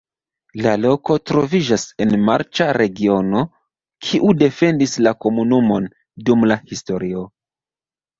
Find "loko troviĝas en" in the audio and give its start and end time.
0.83-2.15